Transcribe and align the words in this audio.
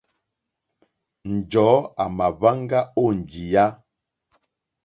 Njɔ̀ɔ́ 1.33 1.79
à 2.01 2.05
mà 2.17 2.27
hwáŋgá 2.37 2.79
ó 3.01 3.03
njìyá. 3.19 3.65